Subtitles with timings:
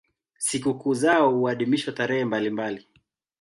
[0.37, 2.87] Sikukuu zao huadhimishwa tarehe mbalimbali.